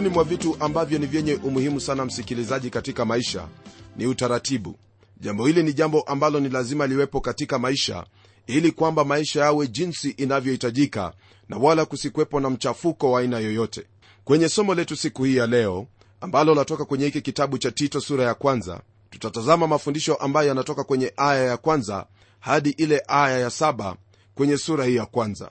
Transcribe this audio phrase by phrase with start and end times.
[0.00, 3.48] miongoni mwa vitu ambavyo ni vyenye umuhimu sana msikilizaji katika maisha
[3.96, 4.76] ni utaratibu.
[5.20, 8.06] Jambo hili ni jambo ambalo ni lazima liwepo katika maisha
[8.46, 11.12] ili kwamba maisha yawe jinsi inavyohitajika
[11.48, 13.86] na wala kusikwepo na mchafuko wa aina yoyote.
[14.24, 15.86] Kwenye somo letu siku hii ya leo
[16.20, 18.80] ambalo latoka kwenye hiki kitabu cha tito sura ya kwanza
[19.10, 22.06] tutatazama mafundisho ambayo yanatoka kwenye aya ya kwanza
[22.40, 23.96] hadi ile aya ya saba
[24.34, 25.50] kwenye sura hii ya kwanza.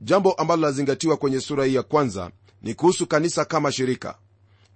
[0.00, 2.30] Jambo ambalo lazingatiwa kwenye sura hii ya kwanza
[2.64, 4.18] ni kuhusu kanisa kama shirika.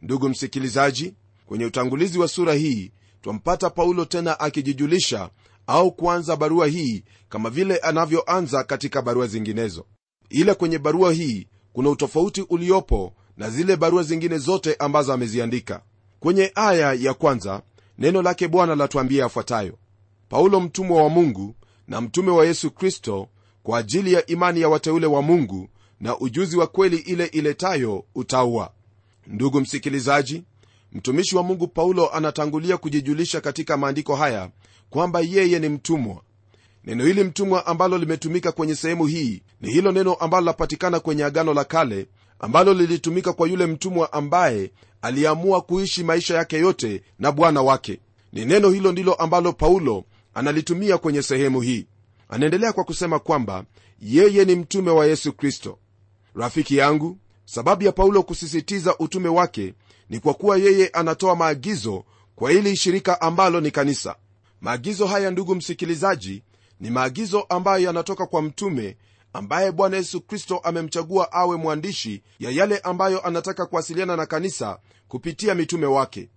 [0.02, 1.14] Ndugu msikilizaji
[1.46, 5.30] kwenye utangulizi wa sura hii twampata paulo tena akijijulisha
[5.66, 9.84] au kuanza barua hii kama vile anavyoanza katika barua zinginezo.
[10.30, 15.82] Ila kwenye barua hii kuna utofauti uliopo na zile barua zingine zote ambazo ameziandika.
[16.20, 17.62] Kwenye aya ya kwanza
[17.98, 19.78] neno lake bwana latuambia yafuatayo.
[20.28, 21.54] Paulo mtumwa wa mungu
[21.86, 23.28] na mtume wa yesu kristo
[23.62, 25.68] kwa ajili ya imani ya wateule wa mungu
[26.00, 28.70] na ujuzi wa kweli ile iletayo utaua.
[29.26, 30.42] Ndugu msikilizaji
[30.92, 34.50] mtumishi wa mungu paulo anatangulia kujijulisha katika maandiko haya
[34.90, 36.22] kwamba yeye ni mtumwa.
[36.84, 41.54] Neno hili mtumwa ambalo limetumika kwenye sehemu hii ni hilo neno ambalo lapatikana kwenye agano
[41.54, 42.06] la kale
[42.38, 44.70] ambalo lilitumika kwa yule mtumwa ambaye
[45.02, 48.00] aliamua kuishi maisha yake yote na bwana wake.
[48.32, 51.86] Ni neno hilo ndilo ambalo paulo analitumia kwenye sehemu hii.
[52.28, 53.64] Anaendelea kwa kusema kwamba
[54.02, 55.78] yeye ni mtume wa yesu kristo
[56.38, 59.74] rafiki yangu sababu ya paulo kusisitiza utume wake
[60.10, 62.04] ni kwa kuwa yeye anatoa maagizo
[62.34, 64.16] kwa ili shirika ambalo ni kanisa.
[64.60, 66.42] Maagizo haya ndugu msikilizaji
[66.80, 68.96] ni maagizo ambayo yanatoka kwa mtume
[69.32, 75.54] ambaye bwana yesu kristo amemchagua awe mwandishi ya yale ambayo anataka kuwasiliana na kanisa kupitia
[75.54, 76.28] mitume wake.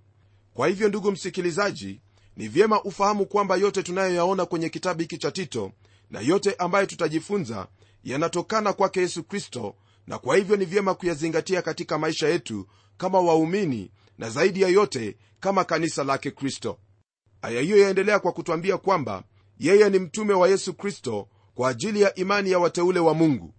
[0.54, 2.02] Kwa hivyo ndugu msikilizaji
[2.38, 5.72] ni vyema ufahamu kwamba yote tunayoyaona kwenye kitabu hiki cha tito
[6.10, 7.68] na yote ambayo tutajifunza
[8.04, 9.76] yanatokana kwake yesu kristo
[10.08, 12.68] na kwa hivyo ni vyema kuyazingatia katika maisha yetu
[12.98, 16.78] kama waumini na zaidi ya yote kama kanisa lake kristo.
[17.42, 19.24] Aya hiyo yaendelea kwa kutwambia kwamba
[19.58, 23.54] yeye ni mtume wa yesu kristo kwa ajili ya imani ya wateule wa mungu.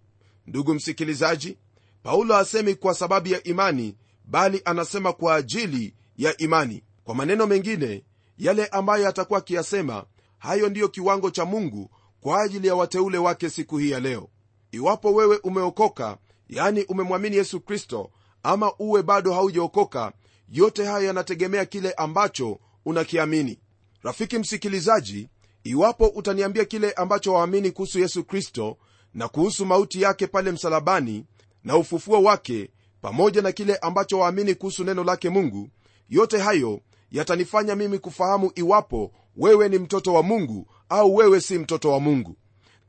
[0.46, 1.58] Ndugu msikilizaji
[2.02, 6.82] paulo asemi kwa sababu ya imani bali anasema kwa ajili ya imani.
[7.04, 8.04] Kwa maneno mengine
[8.38, 10.04] yale ambayo atakuwa akiyasema
[10.38, 14.28] hayo ndiyo kiwango cha mungu kwa ajili ya wateule wake siku hii ya leo.
[14.72, 16.18] Iwapo wewe umeokoka
[16.52, 18.10] yani umemwamini yesu kristo
[18.42, 20.12] ama uwe bado haujaokoka
[20.48, 23.58] yote haya yanategemea kile ambacho unakiamini.
[24.02, 25.28] Rafiki msikilizaji
[25.64, 28.76] iwapo utaniambia kile ambacho waamini kuhusu yesu kristo
[29.14, 31.24] na kuhusu mauti yake pale msalabani
[31.64, 32.70] na ufufuo wake
[33.00, 35.68] pamoja na kile ambacho waamini kuhusu neno lake mungu
[36.08, 36.80] yote hayo
[37.10, 42.36] yatanifanya mimi kufahamu iwapo wewe ni mtoto wa mungu au wewe si mtoto wa mungu.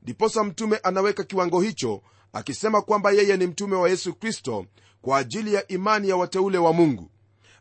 [0.01, 2.01] Ndiposa mtume anaweka kiwango hicho
[2.33, 4.65] akisema kwamba yeye ni mtume wa yesu kristo
[5.01, 7.09] kwa ajili ya imani ya wateule wa mungu.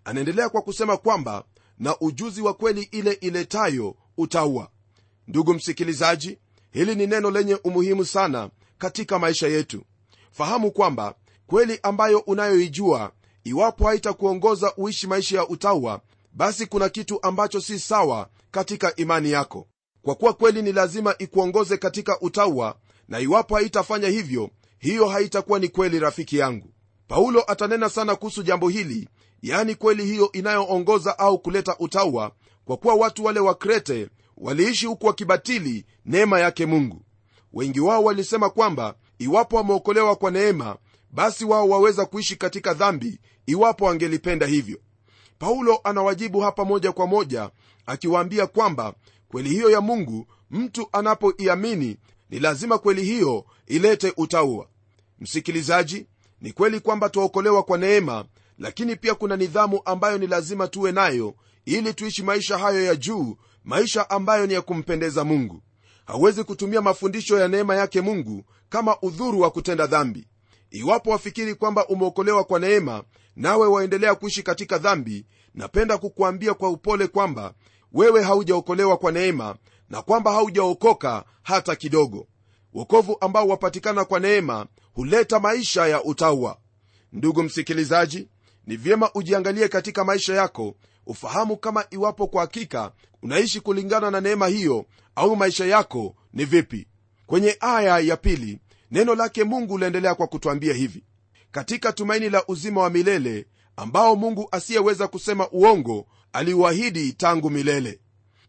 [0.05, 1.45] Anaendelea kwa kusema kwamba
[1.79, 4.69] na ujuzi wa kweli ile iletayo utaua.
[5.29, 6.39] Ndugu msikilizaji
[6.71, 9.83] hili ni neno lenye umuhimu sana katika maisha yetu.
[10.31, 11.15] Fahamu kwamba
[11.47, 13.13] kweli ambayo unayoijua
[13.45, 16.01] iwapo haitakuongoza uishi maisha ya utaua
[16.33, 19.67] basi kuna kitu ambacho si sawa katika imani yako.
[20.03, 22.77] Kwa kuwa kweli ni lazima ikuongoze katika utaua
[23.09, 24.51] na iwapo haitafanya hivyo
[24.83, 26.71] hiyo haitakuwa ni kweli rafiki yangu.
[27.09, 29.09] Paulo atanena sana kuhusu jambo hili
[29.43, 32.33] yaani kweli hiyo inayoongoza au kuleta utaua
[32.65, 37.03] kwa kuwa watu wale wa krete waliishi huku wakibatili neema yake mungu.
[37.53, 40.77] Wengi wao walisema kwamba iwapo wameokolewa kwa neema
[41.11, 44.79] basi wao waweza kuishi katika dhambi iwapo wangelipenda hivyo.
[45.39, 47.51] Paulo anawajibu hapa moja kwa moja
[47.87, 48.95] akiwaambia kwamba
[49.29, 51.97] kweli hiyo ya mungu mtu anapoiamini
[52.31, 54.69] ni lazima kweli hiyo ilete utaua
[55.23, 56.07] msikilizaji
[56.41, 58.25] ni kweli kwamba twaokolewa kwa neema
[58.59, 61.35] lakini pia kuna nidhamu ambayo ni lazima tuwe nayo
[61.65, 65.63] ili tuishi maisha hayo ya juu maisha ambayo ni ya kumpendeza mungu.
[66.07, 70.29] Hawezi kutumia mafundisho ya neema yake mungu kama udhuru wa kutenda dhambi.
[70.71, 73.05] Iwapo wafikiri kwamba umeokolewa kwa neema
[73.37, 77.55] nawe waendelea kuishi katika dhambi napenda kukuambia kwa upole kwamba
[77.93, 79.57] wewe haujaokolewa kwa neema
[79.91, 82.27] na kwamba haujaokoka hata kidogo.
[82.75, 86.59] Wokovu ambao wapatikana kwa neema huleta maisha ya utaua.
[87.13, 88.29] Ndugu msikilizaji
[88.67, 90.75] ni vyema ujiangalie katika maisha yako
[91.07, 92.93] ufahamu kama iwapo kwa hakika
[93.23, 96.89] unaishi kulingana na neema hiyo au maisha yako ni vipi.
[97.27, 98.59] Kwenye aya ya pili
[98.91, 101.05] neno lake mungu laendelea kwa kutwambia hivi.
[101.51, 103.47] Katika tumaini la uzima wa milele
[103.77, 108.01] ambao mungu asiyeweza kusema uongo aliuahidi tangu milele.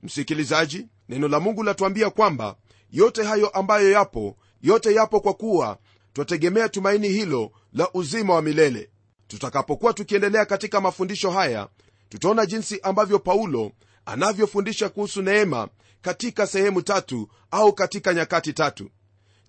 [0.04, 2.56] Msikilizaji neno la mungu latwambia kwamba
[2.92, 5.78] yote hayo ambayo yapo yote yapo kwa kuwa
[6.14, 8.90] twategemea tumaini hilo la uzima wa milele.
[9.28, 11.68] Tutakapokuwa tukiendelea katika mafundisho haya
[12.10, 13.72] tutaona jinsi ambavyo paulo
[14.06, 15.68] anavyofundisha kuhusu neema
[16.02, 18.90] katika sehemu tatu au katika nyakati tatu.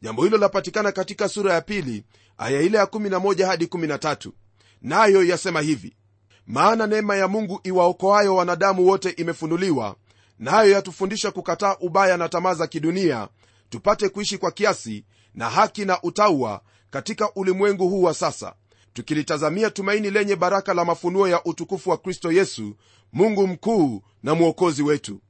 [0.03, 2.05] Jambo hilo lapatikana katika sura ya pili
[2.39, 4.31] aya ile ya 11 hadi 13
[4.83, 5.97] nayo yasema hivi
[6.47, 9.97] maana neema ya mungu iwaokoayo wanadamu wote imefunuliwa
[10.39, 13.29] nayo yatufundisha kukataa ubaya na tamaa za kidunia
[13.71, 15.05] tupate kuishi kwa kiasi
[15.35, 16.61] na haki na utauwa
[16.91, 18.55] katika ulimwengu huu wa sasa.
[18.93, 22.77] Tukilitazamia tumaini lenye baraka la mafunuo ya utukufu wa kristo yesu
[23.13, 25.21] mungu mkuu na mwokozi wetu.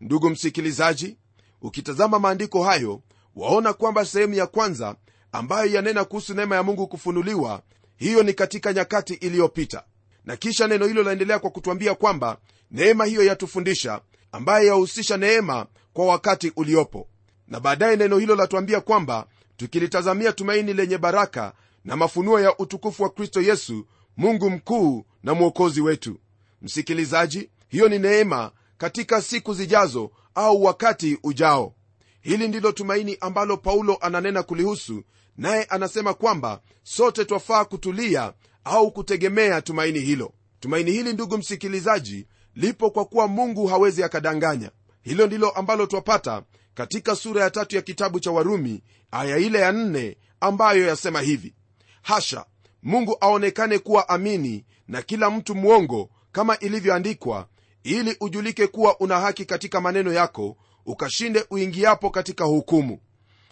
[0.00, 1.16] Ndugu msikilizaji
[1.62, 3.02] ukitazama maandiko hayo
[3.36, 4.96] waona kwamba sehemu ya kwanza
[5.32, 7.62] ambayo yanena kuhusu neema ya mungu kufunuliwa
[7.96, 9.84] hiyo ni katika nyakati iliyopita.
[10.24, 12.36] Na kisha neno hilo laendelea kwa kutwambia kwamba
[12.70, 14.00] neema hiyo yatufundisha
[14.32, 17.08] ambayo yahusisha neema kwa wakati uliopo.
[17.48, 19.26] Na baadaye neno hilo latwambia kwamba
[19.56, 21.52] tukilitazamia tumaini lenye baraka
[21.84, 26.18] na mafunuo ya utukufu wa kristo yesu mungu mkuu na mwokozi wetu.
[26.62, 31.74] Msikilizaji hiyo ni neema katika siku zijazo au wakati ujao.
[32.20, 35.02] Hili ndilo tumaini ambalo paulo ananena kulihusu
[35.36, 38.32] naye anasema kwamba sote twafaa kutulia
[38.64, 40.32] au kutegemea tumaini hilo.
[40.60, 44.70] Tumaini hili ndugu msikilizaji lipo kwa kuwa mungu hawezi akadanganya.
[45.02, 46.42] Hilo ndilo ambalo twapata
[46.74, 51.54] katika sura ya tatu ya kitabu cha warumi aya ile ya nne ambayo yasema hivi
[52.02, 52.44] hasha
[52.82, 57.48] mungu aonekane kuwa amini na kila mtu mwongo kama ilivyoandikwa
[57.82, 62.98] ili ujulike kuwa una haki katika maneno yako ukashinde uingiapo katika hukumu.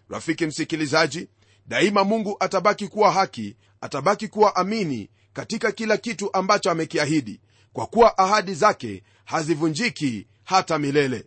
[0.08, 1.28] Rafiki msikilizaji
[1.66, 7.40] daima mungu atabaki kuwa haki atabaki kuwa amini katika kila kitu ambacho amekiahidi
[7.72, 11.26] kwa kuwa ahadi zake hazivunjiki hata milele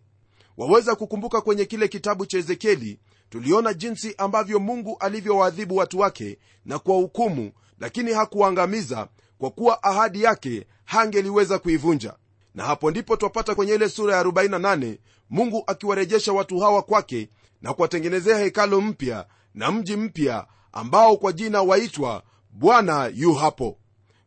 [0.57, 6.79] waweza kukumbuka kwenye kile kitabu cha ezekieli tuliona jinsi ambavyo mungu alivyowaadhibu watu wake na
[6.79, 9.07] kuwahukumu lakini hakuwaangamiza
[9.37, 12.13] kwa kuwa ahadi yake hangeliweza kuivunja.
[12.55, 14.97] Na hapo ndipo twapata kwenye ile sura ya 48
[15.29, 17.29] mungu akiwarejesha watu hawa kwake
[17.61, 23.77] na kuwatengenezea hekalo mpya na mji mpya ambao kwa jina waitwa bwana yu hapo.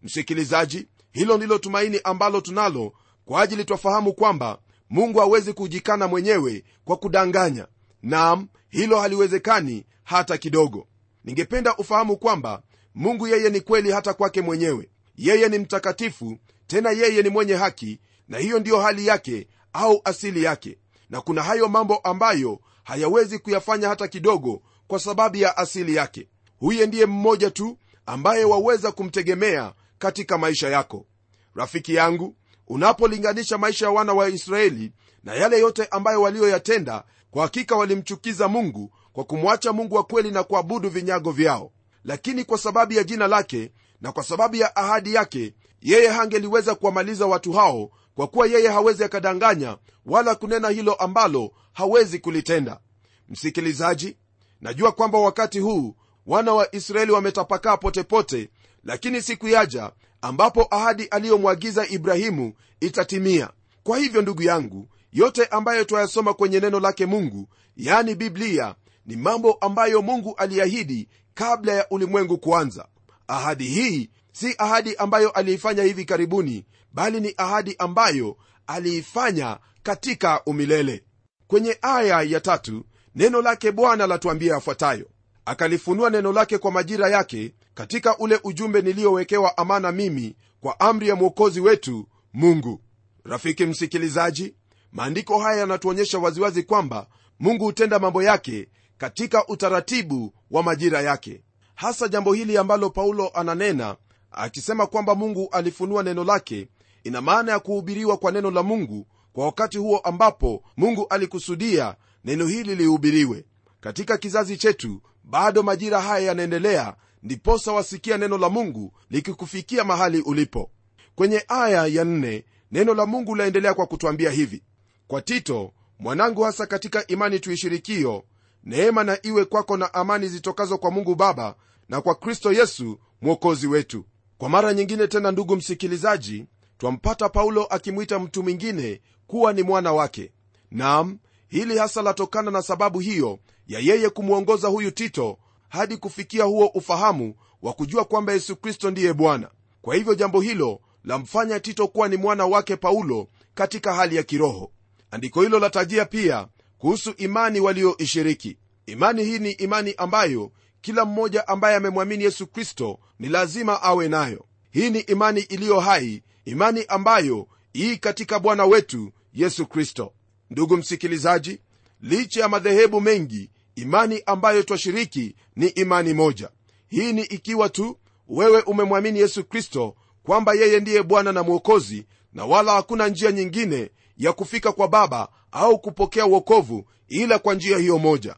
[0.03, 2.93] Msikilizaji hilo ndilo tumaini ambalo tunalo
[3.25, 4.59] kwa ajili twafahamu kwamba
[4.91, 7.67] mungu hawezi kujikana mwenyewe kwa kudanganya.
[8.03, 10.87] Nam hilo haliwezekani hata kidogo.
[11.25, 12.63] Ningependa ufahamu kwamba
[12.95, 14.89] mungu yeye ni kweli hata kwake mwenyewe.
[15.17, 20.43] Yeye ni mtakatifu tena yeye ni mwenye haki na hiyo ndiyo hali yake au asili
[20.45, 20.79] yake.
[21.11, 26.29] Na kuna hayo mambo ambayo hayawezi kuyafanya hata kidogo kwa sababu ya asili yake.
[26.59, 31.07] Huye ndiye mmoja tu ambaye waweza kumtegemea katika maisha yako.
[31.55, 32.37] Rafiki yangu
[32.69, 34.93] unapolinganisha maisha ya wana wa israeli
[35.25, 40.43] na yale yote ambayo waliyoyatenda kwa hakika walimchukiza mungu kwa kumwacha mungu wa kweli na
[40.45, 41.73] kuabudu vinyago vyao.
[42.05, 47.27] Lakini kwa sababu ya jina lake na kwa sababu ya ahadi yake yeye hangeliweza kuwamaliza
[47.27, 49.77] watu hao kwa kuwa yeye hawezi akadanganya
[50.07, 52.81] wala kunena hilo ambalo hawezi kulitenda.
[53.29, 54.17] Msikilizaji
[54.61, 58.51] najua kwamba wakati huu wana wa israeli wametapakaa potepote
[58.85, 59.93] lakini siku yaja
[60.27, 63.51] ambapo ahadi aliyomwagiza ibrahimu itatimia.
[63.83, 68.75] Kwa hivyo ndugu yangu yote ambayo twayasoma kwenye neno lake mungu yani biblia
[69.07, 72.89] ni mambo ambayo mungu aliahidi kabla ya ulimwengu kuanza.
[73.29, 81.05] Ahadi hii si ahadi ambayo aliifanya hivi karibuni bali ni ahadi ambayo aliifanya katika umilele.
[81.47, 85.07] Kwenye aya ya tatu neno lake bwana latuambia yafuatayo
[85.47, 91.17] akalifunua neno lake kwa majira yake katika ule ujumbe niliyowekewa amana mimi kwa amri ya
[91.17, 92.81] mwokozi wetu mungu.
[93.25, 94.55] Rafiki msikilizaji
[94.93, 97.07] maandiko haya yanatuonyesha waziwazi kwamba
[97.41, 101.43] mungu hutenda mambo yake katika utaratibu wa majira yake.
[101.75, 103.97] Hasa jambo hili ambalo paulo ananena
[104.31, 106.69] akisema kwamba mungu alifunua neno lake
[107.05, 112.47] ina maana ya kuhubiriwa kwa neno la mungu kwa wakati huo ambapo mungu alikusudia neno
[112.47, 113.45] hili lihubiriwe.
[113.81, 120.71] Katika kizazi chetu bado majira haya yanaendelea ndiposa wasikia neno la mungu likikufikia mahali ulipo.
[121.15, 124.63] Kwenye aya ya nne, neno la mungu laendelea kwa kutwambia hivi.
[125.07, 128.25] Kwa tito mwanangu hasa katika imani tuishirikio
[128.65, 131.55] neema na iwe kwako na amani zitokazo kwa mungu baba
[131.89, 134.05] na kwa kristo yesu mwokozi wetu.
[134.39, 136.47] Kwa mara nyingine tena ndugu msikilizaji
[136.79, 140.33] twampata paulo akimwita mtu mwingine kuwa ni mwana wake.
[140.71, 141.19] Nam
[141.49, 145.39] hili hasa latokana na sababu hiyo ya yeye kumwongoza huyu tito
[145.69, 149.51] hadi kufikia huo ufahamu wa kujua kwamba yesu kristo ndiye bwana.
[149.83, 154.73] Kwa hivyo jambo hilo lamfanya tito kuwa ni mwana wake paulo katika hali ya kiroho.
[155.11, 156.49] Andiko hilo latajia pia
[156.79, 158.59] kuhusu imani walioishiriki.
[158.87, 164.45] Imani hii ni imani ambayo kila mmoja ambaye amemwamini yesu kristo ni lazima awe nayo.
[164.71, 170.13] Hii ni imani iliyo hai imani ambayo ii katika bwana wetu yesu kristo
[170.51, 171.61] ndugu msikilizaji
[172.01, 176.51] licha ya madhehebu mengi imani ambayo twashiriki ni imani moja.
[176.89, 177.99] Hii ni ikiwa tu
[178.29, 183.91] wewe umemwamini yesu kristo kwamba yeye ndiye bwana na mwokozi na wala hakuna njia nyingine
[184.17, 188.37] ya kufika kwa baba au kupokea uokovu ila kwa njia hiyo moja.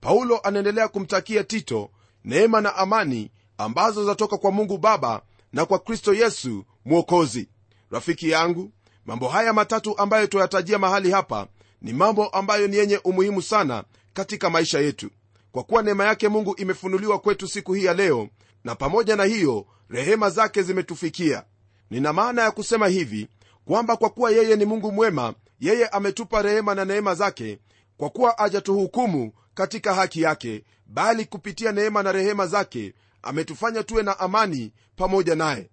[0.00, 1.90] Paulo anaendelea kumtakia tito
[2.24, 7.48] neema na amani ambazo zatoka kwa mungu baba na kwa kristo yesu mwokozi.
[7.90, 8.72] Rafiki yangu
[9.06, 11.46] mambo haya matatu ambayo tuyatajia mahali hapa
[11.82, 15.10] ni mambo ambayo ni yenye umuhimu sana katika maisha yetu.
[15.52, 18.28] Kwa kuwa neema yake mungu imefunuliwa kwetu siku hii ya leo
[18.64, 21.44] na pamoja na hiyo rehema zake zimetufikia.
[21.90, 23.28] Nina maana ya kusema hivi
[23.64, 27.58] kwamba kwa kuwa yeye ni mungu mwema yeye ametupa rehema na neema zake
[27.96, 34.18] kwa kuwa ajatuhukumu katika haki yake bali kupitia neema na rehema zake ametufanya tuwe na
[34.18, 35.70] amani pamoja naye.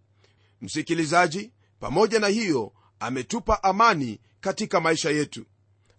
[0.61, 5.45] Msikilizaji pamoja na hiyo ametupa amani katika maisha yetu.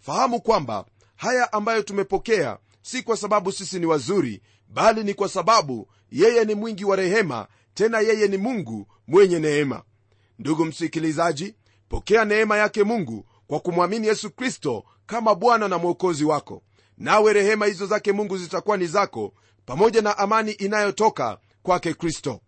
[0.00, 0.84] Fahamu kwamba
[1.16, 6.54] haya ambayo tumepokea si kwa sababu sisi ni wazuri bali ni kwa sababu yeye ni
[6.54, 9.82] mwingi wa rehema tena yeye ni mungu mwenye neema.
[10.38, 11.54] Ndugu msikilizaji
[11.88, 16.62] pokea neema yake mungu kwa kumwamini yesu kristo kama bwana na mwokozi wako.
[16.98, 19.34] Nawe rehema hizo zake mungu zitakuwa ni zako
[19.66, 22.40] pamoja na amani inayotoka kwake kristo.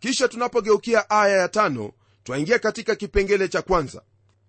[0.00, 1.92] Kisha tunapogeukia aya ya tano
[2.24, 4.02] twaingia katika kipengele cha kwanza.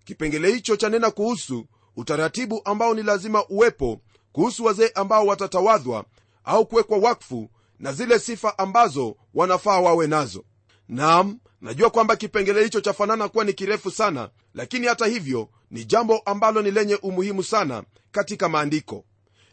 [0.04, 1.66] Kipengele hicho chanena kuhusu
[1.96, 4.00] utaratibu ambao ni lazima uwepo
[4.32, 6.04] kuhusu wazee ambao watatawadhwa
[6.44, 10.44] au kuwekwa wakfu na zile sifa ambazo wanafaa wawe nazo.
[10.88, 16.18] Nam najua kwamba kipengele hicho chafanana kuwa ni kirefu sana lakini hata hivyo ni jambo
[16.18, 19.04] ambalo ni lenye umuhimu sana katika maandiko.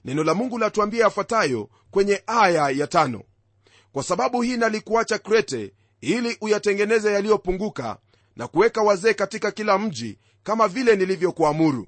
[0.05, 3.21] Neno la mungu latuambia yafuatayo kwenye aya ya tano.
[3.91, 7.97] Kwa sababu hii nalikuacha krete ili uyatengeneze yaliyopunguka
[8.41, 11.87] na kuweka wazee katika kila mji kama vile nilivyokuamuru.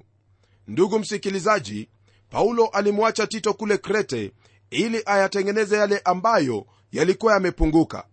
[0.68, 1.88] Ndugu msikilizaji
[2.30, 4.32] paulo alimwacha tito kule krete
[4.70, 8.04] ili ayatengeneze yale ambayo yalikuwa yamepunguka.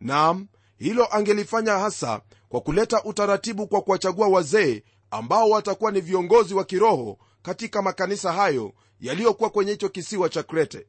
[0.00, 0.46] Nam
[0.78, 7.18] hilo angelifanya hasa kwa kuleta utaratibu kwa kuwachagua wazee ambao watakuwa ni viongozi wa kiroho
[7.42, 10.86] katika makanisa hayo yaliyokuwa kwenye hicho kisiwa cha krete.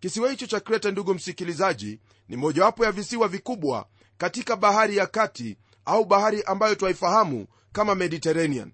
[0.00, 3.86] Kisiwa hicho cha krete ndugu msikilizaji ni mojawapo ya visiwa vikubwa
[4.18, 8.72] katika bahari ya kati au bahari ambayo twaifahamu kama mediterranean.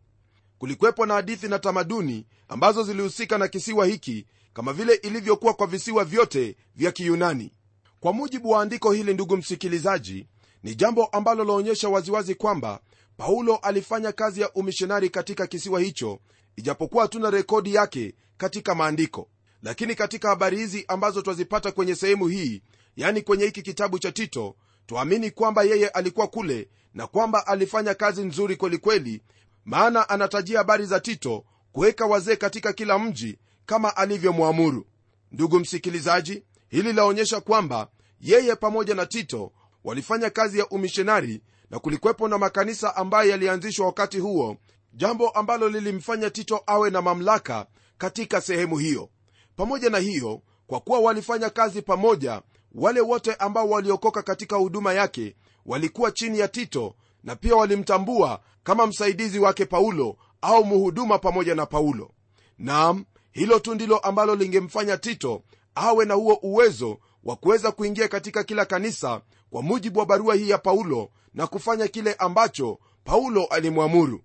[0.59, 6.05] Kulikuwepo na hadithi na tamaduni ambazo zilihusika na kisiwa hiki kama vile ilivyokuwa kwa visiwa
[6.05, 7.53] vyote vya kiyunani.
[8.01, 10.27] Kwa mujibu wa andiko hili ndugu msikilizaji
[10.63, 12.81] ni jambo ambalo laonyesha waziwazi kwamba
[13.17, 16.19] paulo alifanya kazi ya umishonari katika kisiwa hicho
[16.57, 19.29] ijapokuwa hatuna rekodi yake katika maandiko.
[19.63, 22.63] Lakini katika habari hizi ambazo twazipata kwenye sehemu hii
[22.97, 28.25] yani kwenye hiki kitabu cha tito twaamini kwamba yeye alikuwa kule na kwamba alifanya kazi
[28.25, 29.23] nzuri kwelikweli
[29.65, 34.87] maana anatajia habari za tito kuweka wazee katika kila mji kama alivyomwamuru.
[35.33, 37.89] Ndugu msikilizaji hili laonyesha kwamba
[38.21, 39.53] yeye pamoja na tito
[39.85, 44.57] walifanya kazi ya umishonari na kulikwepo na makanisa ambayo yalianzishwa wakati huo
[44.95, 47.67] jambo ambalo lilimfanya tito awe na mamlaka
[47.99, 49.09] katika sehemu hiyo.
[49.57, 52.43] Pamoja na hiyo kwa kuwa walifanya kazi pamoja
[52.75, 58.87] wale wote ambao waliokoka katika huduma yake walikuwa chini ya tito na pia walimtambua kama
[58.87, 62.11] msaidizi wake paulo au mhuduma pamoja na paulo.
[62.59, 65.43] Nam hilo tu ndilo ambalo lingemfanya tito
[65.75, 70.51] awe na huo uwezo wa kuweza kuingia katika kila kanisa kwa mujibu wa barua hii
[70.51, 74.21] ya paulo na kufanya kile ambacho paulo alimwamuru.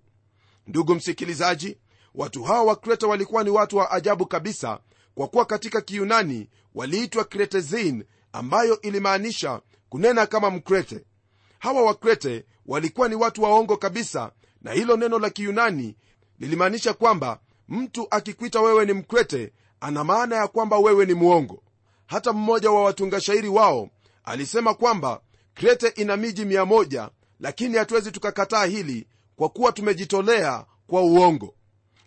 [0.66, 1.78] Ndugu msikilizaji
[2.14, 4.80] watu hawa wa kreta walikuwa ni watu wa ajabu kabisa
[5.14, 11.04] kwa kuwa katika kiyunani waliitwa kretezin ambayo ilimaanisha kunena kama mkrete
[11.58, 15.96] hawa wakrete walikuwa ni watu waongo kabisa na hilo neno la kiyunani
[16.38, 21.62] lilimaanisha kwamba mtu akikwita wewe ni mkrete ana maana ya kwamba wewe ni mwongo.
[22.06, 23.88] Hata mmoja wa watunga shairi wao
[24.24, 25.20] alisema kwamba
[25.54, 27.08] krete ina miji 1
[27.40, 31.54] lakini hatuwezi tukakataa hili kwa kuwa tumejitolea kwa uongo.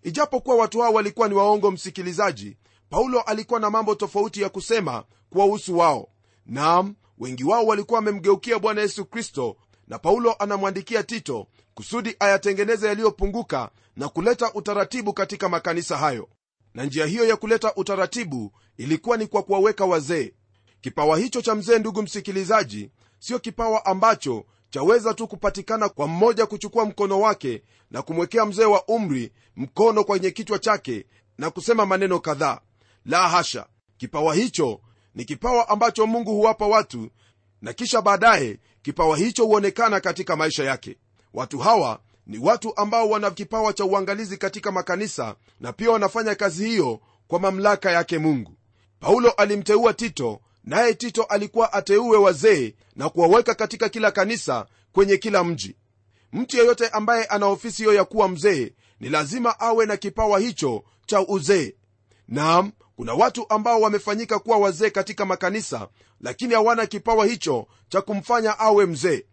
[0.04, 2.58] Ijapokuwa watu hao walikuwa ni waongo msikilizaji
[2.90, 6.08] paulo alikuwa na mambo tofauti ya kusema kuwahusu wao.
[6.46, 13.70] Nam wengi wao walikuwa wamemgeukia bwana yesu kristo na paulo anamwandikia tito kusudi ayatengeneze yaliyopunguka
[13.96, 16.30] na kuleta utaratibu katika makanisa hayo.
[16.74, 20.34] Na njia hiyo ya kuleta utaratibu ilikuwa ni kwa kuwaweka wazee.
[20.82, 26.86] Kipawa hicho cha mzee ndugu msikilizaji sio kipawa ambacho chaweza tu kupatikana kwa mmoja kuchukua
[26.86, 31.06] mkono wake na kumwekea mzee wa umri mkono kwenye kichwa chake
[31.38, 32.60] na kusema maneno kadhaa.
[33.06, 33.66] La hasha!
[33.98, 34.82] Kipawa hicho
[35.16, 37.10] ni kipawa ambacho mungu huwapa watu
[37.62, 40.98] na kisha baadaye kipawa hicho huonekana katika maisha yake.
[41.34, 46.66] Watu hawa ni watu ambao wana kipawa cha uangalizi katika makanisa na pia wanafanya kazi
[46.70, 48.54] hiyo kwa mamlaka yake mungu.
[49.00, 55.44] Paulo alimteua tito naye tito alikuwa ateue wazee na kuwaweka katika kila kanisa kwenye kila
[55.44, 55.76] mji.
[56.34, 60.84] Mtu yeyote ambaye ana ofisi hiyo ya kuwa mzee ni lazima awe na kipawa hicho
[61.06, 61.76] cha uzee.
[62.28, 65.88] Naam kuna watu ambao wamefanyika kuwa wazee katika makanisa
[66.20, 69.26] lakini hawana kipawa hicho cha kumfanya awe mzee.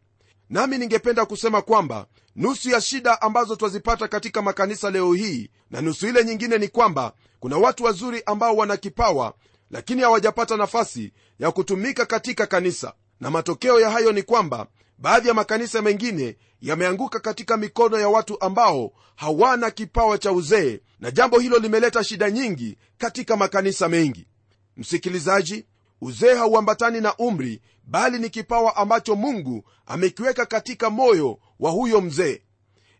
[0.51, 2.07] Nami ningependa kusema kwamba
[2.37, 7.13] nusu ya shida ambazo twazipata katika makanisa leo hii na nusu ile nyingine ni kwamba
[7.41, 9.35] kuna watu wazuri ambao wana kipawa
[9.71, 12.93] lakini hawajapata nafasi ya kutumika katika kanisa.
[13.21, 14.67] Na matokeo ya hayo ni kwamba
[14.99, 21.11] baadhi ya makanisa mengine yameanguka katika mikono ya watu ambao hawana kipawa cha uzee na
[21.11, 24.26] jambo hilo limeleta shida nyingi katika makanisa mengi.
[24.76, 25.67] Msikilizaji
[26.00, 32.43] uzee hauambatani na umri bali ni kipawa ambacho mungu amekiweka katika moyo wa huyo mzee.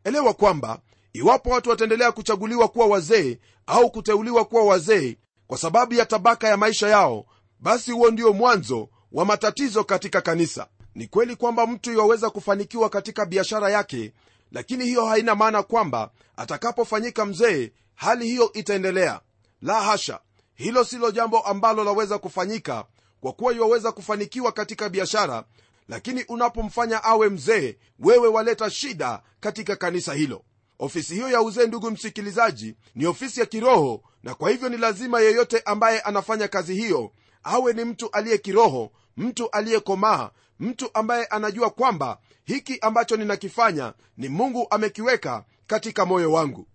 [0.05, 0.81] Elewa kwamba
[1.13, 6.57] iwapo watu wataendelea kuchaguliwa kuwa wazee au kuteuliwa kuwa wazee kwa sababu ya tabaka ya
[6.57, 7.27] maisha yao
[7.61, 10.67] basi huo ndio mwanzo wa matatizo katika kanisa
[10.99, 14.13] ni kweli kwamba mtu iwaweza kufanikiwa katika biashara yake
[14.53, 19.21] lakini hiyo haina maana kwamba atakapofanyika mzee hali hiyo itaendelea.
[19.63, 20.21] La hasha!
[20.55, 22.85] Hilo silo jambo ambalo laweza kufanyika
[23.21, 25.45] kwa kuwa yuwaweza kufanikiwa katika biashara
[25.89, 30.45] lakini unapomfanya awe mzee wewe waleta shida katika kanisa hilo.
[30.79, 35.21] Ofisi hiyo ya uzee ndugu msikilizaji ni ofisi ya kiroho na kwa hivyo ni lazima
[35.21, 41.71] yeyote ambaye anafanya kazi hiyo awe ni mtu aliye kiroho mtu aliyekomaa mtu ambaye anajua
[41.71, 46.67] kwamba hiki ambacho ninakifanya ni mungu amekiweka katika moyo wangu.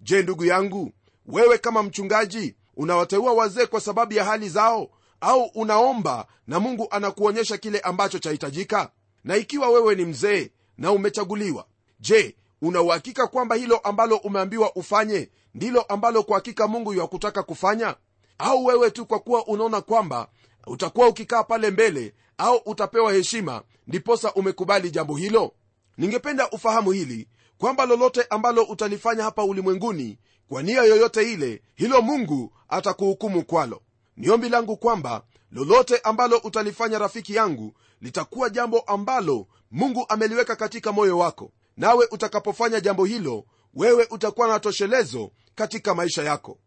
[0.00, 0.92] Je ndugu yangu
[1.26, 4.88] wewe kama mchungaji unawateua wazee kwa sababu ya hali zao?
[5.20, 8.90] Au unaomba na mungu anakuonyesha kile ambacho chahitajika?
[9.24, 11.66] Na ikiwa wewe ni mzee na umechaguliwa
[12.00, 17.94] je unauhakika kwamba hilo ambalo umeambiwa ufanye ndilo ambalo kwa hakika mungu yakutaka kufanya?
[18.38, 20.28] Au wewe tu kwa kuwa unaona kwamba
[20.66, 25.52] utakuwa ukikaa pale mbele au utapewa heshima ndiposa umekubali jambo hilo?
[25.98, 32.52] Ningependa ufahamu hili kwamba lolote ambalo utalifanya hapa ulimwenguni kwa nia yoyote ile hilo mungu
[32.68, 33.82] atakuhukumu kwalo.
[34.16, 41.18] Ni langu kwamba lolote ambalo utalifanya rafiki yangu litakuwa jambo ambalo mungu ameliweka katika moyo
[41.18, 41.52] wako.
[41.76, 46.58] Nawe utakapofanya jambo hilo wewe utakuwa na toshelezo katika maisha yako.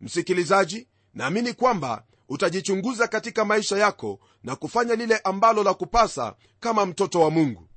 [0.00, 7.20] Msikilizaji naamini kwamba utajichunguza katika maisha yako na kufanya lile ambalo la kupasa kama mtoto
[7.20, 7.68] wa mungu.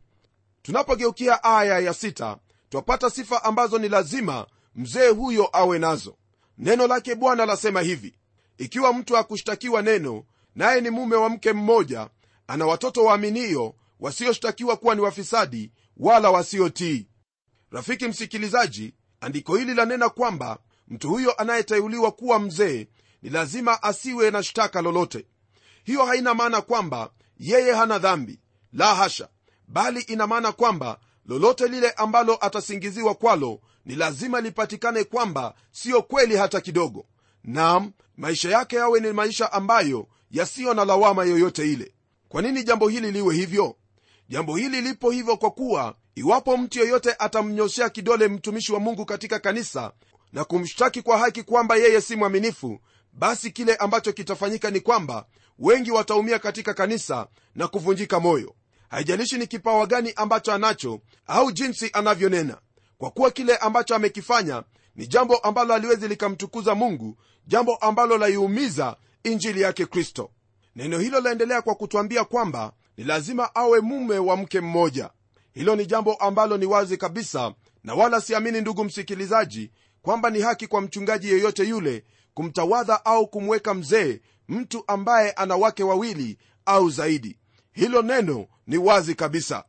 [0.62, 2.38] Tunapogeukia aya ya sita
[2.70, 6.16] twapata sifa ambazo ni lazima mzee huyo awe nazo.
[6.58, 8.16] Neno lake bwana lasema hivi
[8.58, 10.24] ikiwa mtu akushtakiwa neno
[10.56, 12.10] naye ni mume wa mke mmoja
[12.48, 17.08] ana watoto waaminio wasioshtakiwa kuwa ni wafisadi wala wasiotii.
[17.72, 22.88] Rafiki msikilizaji andiko hili lanena kwamba mtu huyo anayeteuliwa kuwa mzee
[23.22, 25.26] ni lazima asiwe na shtaka lolote.
[25.84, 28.40] Hiyo haina maana kwamba yeye hana dhambi
[28.74, 29.28] la hasha.
[29.68, 36.36] Bali ina maana kwamba lolote lile ambalo atasingiziwa kwalo ni lazima lipatikane kwamba siyo kweli
[36.38, 37.06] hata kidogo.
[37.44, 41.94] Nam maisha yake yawe ni maisha ambayo yasiyo na lawama yoyote ile.
[42.30, 43.76] Kwa nini jambo hili liwe hivyo?
[44.30, 49.40] Jambo hili lipo hivyo kwa kuwa iwapo mtu yeyote atamnyoshea kidole mtumishi wa mungu katika
[49.40, 49.92] kanisa
[50.34, 52.80] na kumshtaki kwa haki kwamba yeye si mwaminifu
[53.14, 55.26] basi kile ambacho kitafanyika ni kwamba
[55.60, 58.56] wengi wataumia katika kanisa na kuvunjika moyo.
[58.90, 62.58] Haijalishi ni kipawa gani ambacho anacho au jinsi anavyonena.
[62.98, 64.64] Kwa kuwa kile ambacho amekifanya
[64.96, 70.32] ni jambo ambalo haliwezi likamtukuza mungu jambo ambalo laiumiza injili yake kristo.
[70.76, 75.10] Neno hilo laendelea kwa kutwambia kwamba ni lazima awe mume wa mke mmoja.
[75.54, 80.68] Hilo ni jambo ambalo ni wazi kabisa na wala siamini ndugu msikilizaji kwamba ni haki
[80.68, 87.38] kwa mchungaji yeyote yule kumtawadha au kumweka mzee mtu ambaye ana wake wawili au zaidi.
[87.74, 89.64] Hilo neno ni wazi kabisa.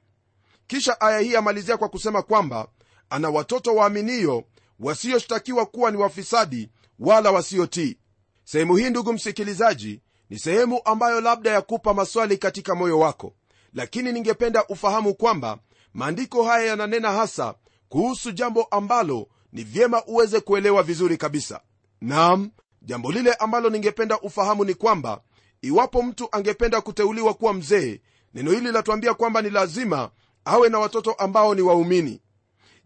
[0.67, 2.69] Kisha aya hii amalizia kwa kusema kwamba
[3.11, 4.45] ana watoto waaminio
[4.81, 7.99] wasioshtakiwa kuwa ni wafisadi wala wasiotii.
[8.45, 13.35] Sehemu hii ndugu msikilizaji ni sehemu ambayo labda yakupa maswali katika moyo wako.
[13.75, 15.59] Lakini ningependa ufahamu kwamba
[15.95, 17.55] maandiko haya yananena hasa
[17.89, 21.61] kuhusu jambo ambalo ni vyema uweze kuelewa vizuri kabisa.
[22.01, 22.51] Nam
[22.83, 25.21] jambo lile ambalo ningependa ufahamu ni kwamba
[25.63, 28.01] iwapo mtu angependa kuteuliwa kuwa mzee
[28.35, 30.11] neno hili latuambia kwamba ni lazima
[30.45, 32.21] awe na watoto ambao ni waumini.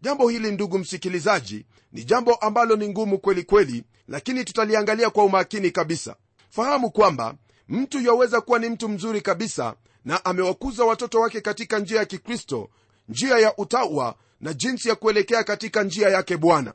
[0.01, 5.71] Jambo hili ndugu msikilizaji ni jambo ambalo ni ngumu kweli kweli lakini tutaliangalia kwa umakini
[5.71, 6.15] kabisa.
[6.49, 7.35] Fahamu kwamba
[7.69, 9.75] mtu yaweza kuwa ni mtu mzuri kabisa
[10.05, 12.69] na amewakuza watoto wake katika njia ya kikristo
[13.09, 16.73] njia ya utawa na jinsi ya kuelekea katika njia yake bwana.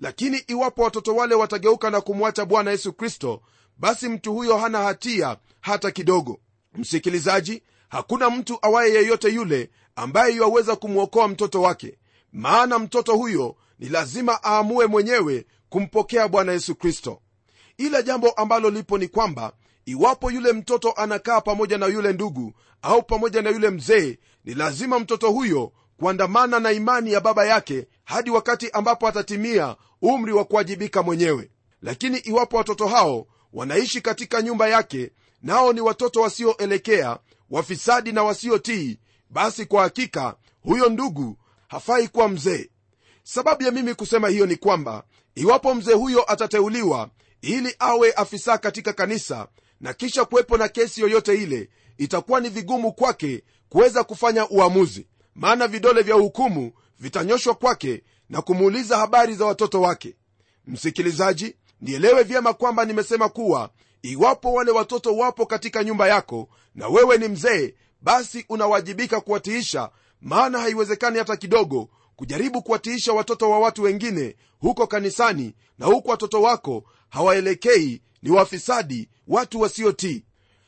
[0.00, 3.42] Lakini iwapo watoto wale watageuka na kumwacha bwana yesu kristo
[3.78, 6.40] basi mtu huyo hana hatia hata kidogo.
[6.74, 11.98] Msikilizaji hakuna mtu awaye yeyote yule ambaye yuwaweza kumwokoa mtoto wake.
[12.32, 17.20] Maana mtoto huyo ni lazima aamue mwenyewe kumpokea bwana yesu kristo.
[17.76, 19.52] Ila jambo ambalo lipo ni kwamba
[19.86, 24.98] iwapo yule mtoto anakaa pamoja na yule ndugu au pamoja na yule mzee ni lazima
[24.98, 31.02] mtoto huyo kuandamana na imani ya baba yake hadi wakati ambapo atatimia umri wa kuwajibika
[31.02, 31.50] mwenyewe.
[31.82, 35.10] Lakini iwapo watoto hao wanaishi katika nyumba yake
[35.42, 37.18] nao ni watoto wasioelekea
[37.50, 38.98] wafisadi na wasiotii
[39.30, 41.36] basi kwa hakika huyo ndugu
[41.68, 42.70] hafai kuwa mzee.
[43.22, 47.10] Sababu ya mimi kusema hiyo ni kwamba iwapo mzee huyo atateuliwa
[47.42, 49.48] ili awe afisa katika kanisa
[49.80, 55.06] na kisha kuwepo na kesi yoyote ile itakuwa ni vigumu kwake kuweza kufanya uamuzi
[55.38, 60.16] maana vidole vya hukumu vitanyoshwa kwake na kumuuliza habari za watoto wake.
[60.66, 63.70] Msikilizaji nielewe vyema kwamba nimesema kuwa
[64.02, 70.58] iwapo wale watoto wapo katika nyumba yako na wewe ni mzee basi unawajibika kuwatiisha maana
[70.58, 76.84] haiwezekani hata kidogo kujaribu kuwatiisha watoto wa watu wengine huko kanisani na huku watoto wako
[77.08, 80.24] hawaelekei ni wafisadi watu wasiotii.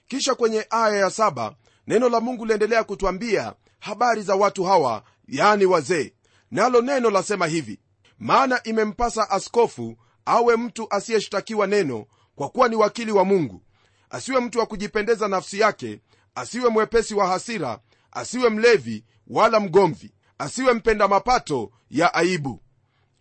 [0.09, 1.55] Kisha kwenye aya ya saba
[1.87, 6.12] neno la mungu liendelea kutwambia habari za watu hawa yani wazee.
[6.51, 7.81] Nalo neno lasema hivi
[8.19, 13.62] maana imempasa askofu awe mtu asiyeshtakiwa neno kwa kuwa ni wakili wa mungu.
[14.11, 16.01] Asiwe mtu wa kujipendeza nafsi yake
[16.35, 17.79] asiwe mwepesi wa hasira
[18.12, 22.62] asiwe mlevi wala mgomvi asiwe mpenda mapato ya aibu.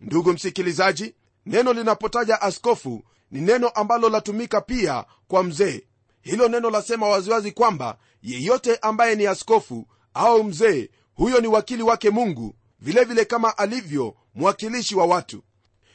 [0.00, 1.14] Ndugu msikilizaji
[1.46, 5.82] neno linapotaja askofu ni neno ambalo latumika pia kwa mzee.
[6.22, 12.10] Hilo neno lasema waziwazi kwamba yeyote ambaye ni askofu au mzee huyo ni wakili wake
[12.10, 15.42] mungu vilevile vile kama alivyo mwakilishi wa watu.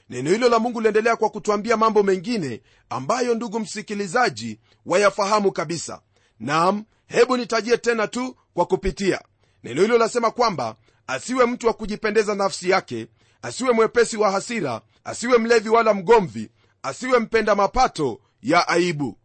[0.10, 6.02] Neno hilo la mungu liendelea kwa kutwambia mambo mengine ambayo ndugu msikilizaji wayafahamu kabisa.
[6.40, 9.22] Nam hebu nitajie tena tu kwa kupitia.
[9.64, 10.76] Neno hilo lasema kwamba
[11.08, 13.08] asiwe mtu wa kujipendeza nafsi yake
[13.42, 16.50] asiwe mwepesi wa hasira asiwe mlevi wala mgomvi
[16.84, 19.18] asiwe mpenda mapato ya aibu.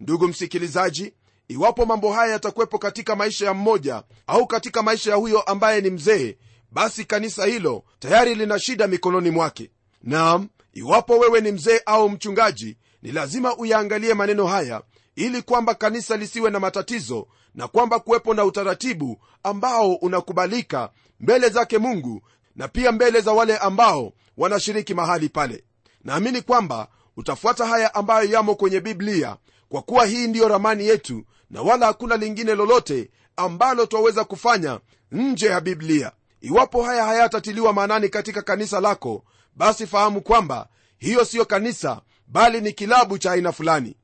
[0.00, 1.12] Ndugu msikilizaji
[1.48, 5.90] iwapo mambo haya yatakuwepo katika maisha ya mmoja au katika maisha ya huyo ambaye ni
[5.90, 6.36] mzee
[6.70, 9.70] basi kanisa hilo tayari lina shida mikononi mwake.
[10.02, 14.82] Nam iwapo wewe ni mzee au mchungaji ni lazima uyaangalie maneno haya
[15.16, 21.78] ili kwamba kanisa lisiwe na matatizo na kwamba kuwepo na utaratibu ambao unakubalika mbele zake
[21.78, 22.22] mungu
[22.56, 25.64] na pia mbele za wale ambao wanashiriki mahali pale.
[26.04, 29.36] Naamini kwamba utafuata haya ambayo yamo kwenye biblia
[29.68, 34.80] kwa kuwa hii ndiyo ramani yetu na wala hakuna lingine lolote ambalo twaweza kufanya
[35.12, 36.12] nje ya biblia.
[36.40, 39.24] Iwapo haya hayatatiliwa maanani katika kanisa lako
[39.56, 43.96] basi fahamu kwamba hiyo siyo kanisa bali ni kilabu cha aina fulani.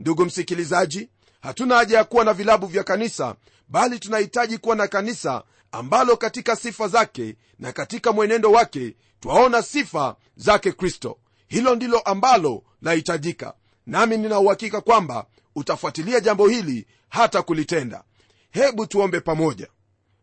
[0.00, 1.08] Ndugu msikilizaji
[1.40, 3.34] hatuna haja ya kuwa na vilabu vya kanisa
[3.68, 10.16] bali tunahitaji kuwa na kanisa ambalo katika sifa zake na katika mwenendo wake twaona sifa
[10.36, 11.18] zake kristo.
[11.48, 13.54] Hilo ndilo ambalo lahitajika
[13.86, 18.04] nami ninauhakika kwamba utafuatilia jambo hili hata kulitenda.
[18.50, 19.68] Hebu tuombe pamoja.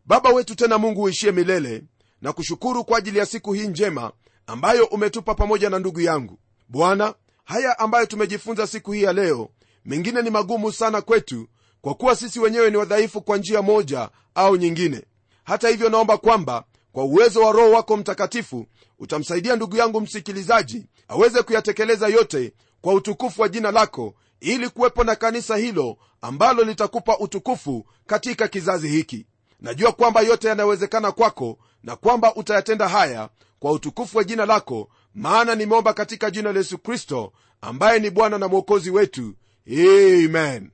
[0.06, 1.82] Baba wetu tena mungu uishie milele
[2.22, 4.12] na kushukuru kwa ajili ya siku hii njema
[4.46, 6.38] ambayo umetupa pamoja na ndugu yangu.
[6.68, 9.48] Bwana haya ambayo tumejifunza siku hii ya leo
[9.84, 11.48] mengine ni magumu sana kwetu
[11.80, 15.02] kwa kuwa sisi wenyewe ni wadhaifu kwa njia moja au nyingine.
[15.44, 18.66] Hata hivyo naomba kwamba kwa uwezo wa roho wako mtakatifu
[18.98, 22.52] utamsaidia ndugu yangu msikilizaji aweze kuyatekeleza yote
[22.84, 28.88] kwa utukufu wa jina lako ili kuwepo na kanisa hilo ambalo litakupa utukufu katika kizazi
[28.88, 29.26] hiki.
[29.60, 35.54] Najua kwamba yote yanawezekana kwako na kwamba utayatenda haya kwa utukufu wa jina lako maana
[35.54, 39.34] nimeomba katika jina la yesu kristo ambaye ni bwana na mwokozi wetu.
[39.70, 40.70] Amen.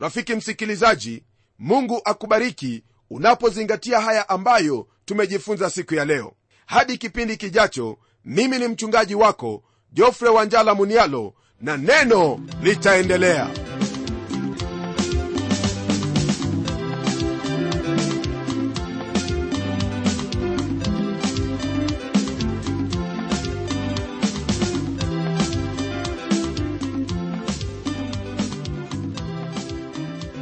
[0.00, 1.24] Rafiki msikilizaji
[1.58, 6.32] mungu akubariki unapozingatia haya ambayo tumejifunza siku ya leo.
[6.66, 13.50] Hadi kipindi kijacho mimi ni mchungaji wako jofre wanjala munialo na neno litaendelea.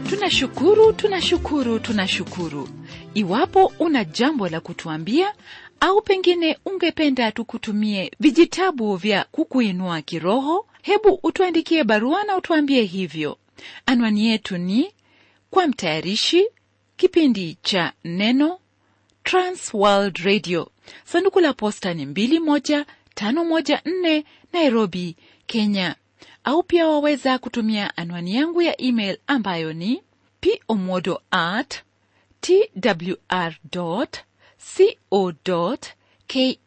[0.08, 2.68] Tunashukuru tunashukuru tunashukuru.
[3.14, 5.32] Iwapo una jambo la kutuambia
[5.80, 13.38] au pengine ungependa tukutumie vijitabu vya kukuinua kiroho hebu utuandikie barua na utuambie hivyo.
[13.86, 14.92] Anwani yetu ni
[15.50, 16.46] kwa mtayarishi
[16.96, 18.58] kipindi cha neno
[19.22, 20.70] transworld radio.
[21.04, 25.16] Sanduku la posta ni 21514 nairobi
[25.46, 25.94] kenya.
[26.44, 30.02] Au pia waweza kutumia anwani yangu ya email ambayo ni
[30.66, 31.82] pomodo at
[32.40, 34.06] twr co
[36.26, 36.58] ke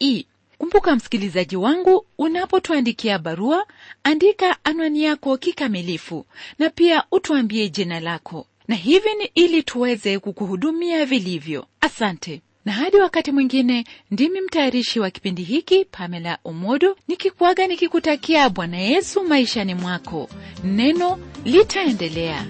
[0.57, 3.65] kumbuka msikilizaji wangu unapotuandikia barua
[4.03, 6.25] andika anwani yako kikamilifu
[6.59, 8.47] na pia utuambie jina lako.
[8.67, 11.65] Na hivi ni ili tuweze kukuhudumia vilivyo.
[11.81, 12.41] Asante.
[12.65, 19.23] Na hadi wakati mwingine ndimi mtayarishi wa kipindi hiki pamela omodo nikikuaga nikikutakia bwana yesu
[19.23, 20.29] maishani mwako.
[20.63, 22.45] Neno litaendelea